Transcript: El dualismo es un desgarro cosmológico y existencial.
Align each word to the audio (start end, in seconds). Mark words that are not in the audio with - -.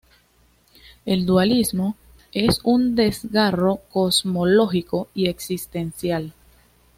El 1.05 1.27
dualismo 1.27 1.95
es 2.31 2.61
un 2.63 2.95
desgarro 2.95 3.81
cosmológico 3.91 5.09
y 5.13 5.27
existencial. 5.27 6.33